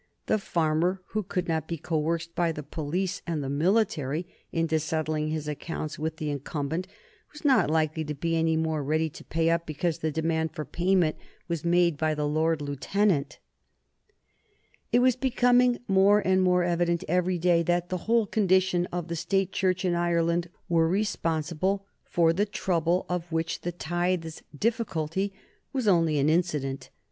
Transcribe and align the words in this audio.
The 0.25 0.39
farmer 0.39 0.99
who 1.09 1.21
could 1.21 1.47
not 1.47 1.67
be 1.67 1.77
coerced 1.77 2.33
by 2.33 2.51
the 2.51 2.63
police 2.63 3.21
and 3.27 3.43
the 3.43 3.51
military 3.51 4.25
into 4.51 4.79
settling 4.79 5.27
his 5.27 5.47
accounts 5.47 5.99
with 5.99 6.17
the 6.17 6.31
incumbent 6.31 6.87
was 7.31 7.45
not 7.45 7.69
likely 7.69 8.03
to 8.05 8.15
be 8.15 8.35
any 8.35 8.55
the 8.55 8.63
more 8.63 8.83
ready 8.83 9.11
to 9.11 9.23
pay 9.23 9.51
up 9.51 9.67
because 9.67 9.99
the 9.99 10.09
demand 10.11 10.55
for 10.55 10.65
payment 10.65 11.17
was 11.47 11.63
made 11.63 11.97
by 11.97 12.15
the 12.15 12.27
Lord 12.27 12.63
Lieutenant. 12.63 13.37
[Sidenote: 14.91 15.03
1834 15.03 15.41
Henry 15.41 15.63
Ward 15.85 15.85
and 15.85 15.85
the 15.85 15.85
Irish 15.85 15.85
Church] 15.85 15.85
It 15.85 15.85
was 15.85 15.85
becoming 15.85 15.85
more 15.87 16.19
and 16.25 16.41
more 16.41 16.63
evident 16.63 17.03
every 17.07 17.37
day 17.37 17.61
that 17.61 17.89
the 17.89 18.05
whole 18.07 18.25
conditions 18.25 18.87
of 18.91 19.07
the 19.07 19.15
State 19.15 19.51
Church 19.51 19.85
in 19.85 19.93
Ireland 19.93 20.49
were 20.67 20.87
responsible 20.89 21.85
for 22.05 22.33
the 22.33 22.47
trouble 22.47 23.05
of 23.07 23.31
which 23.31 23.61
the 23.61 23.71
tithes 23.71 24.41
difficulty 24.57 25.31
was 25.71 25.87
only 25.87 26.17
an 26.17 26.27
incident. 26.27 26.89